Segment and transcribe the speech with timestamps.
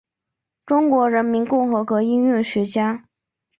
[0.65, 3.05] 中华人民共和国音韵学家。